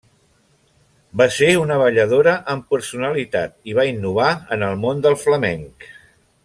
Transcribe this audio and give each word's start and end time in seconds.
Va 1.21 1.27
ser 1.35 1.49
una 1.65 1.77
balladora 1.81 2.33
amb 2.55 2.67
personalitat 2.75 3.55
i 3.73 3.77
va 3.81 3.87
innovar 3.93 4.31
en 4.57 4.69
el 4.71 4.85
món 4.87 5.07
del 5.09 5.21
flamenc. 5.27 5.91